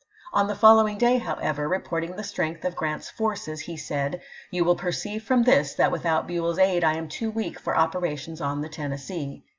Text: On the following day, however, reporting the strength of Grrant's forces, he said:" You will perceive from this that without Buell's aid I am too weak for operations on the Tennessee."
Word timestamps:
On 0.33 0.47
the 0.47 0.55
following 0.55 0.97
day, 0.97 1.19
however, 1.19 1.67
reporting 1.69 2.15
the 2.15 2.23
strength 2.23 2.65
of 2.65 2.75
Grrant's 2.75 3.11
forces, 3.11 3.59
he 3.59 3.77
said:" 3.77 4.19
You 4.49 4.63
will 4.65 4.73
perceive 4.75 5.21
from 5.23 5.43
this 5.43 5.75
that 5.75 5.91
without 5.91 6.25
Buell's 6.25 6.57
aid 6.57 6.83
I 6.83 6.95
am 6.95 7.07
too 7.07 7.29
weak 7.29 7.59
for 7.59 7.77
operations 7.77 8.41
on 8.41 8.61
the 8.61 8.69
Tennessee." 8.69 9.43